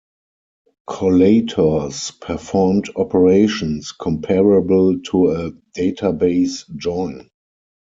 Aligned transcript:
Collators 0.89 2.09
performed 2.19 2.89
operations 2.95 3.91
comparable 3.91 4.99
to 5.01 5.27
a 5.27 5.51
database 5.77 6.63
join. 6.75 7.29